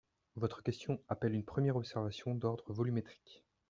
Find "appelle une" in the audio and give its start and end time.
1.09-1.45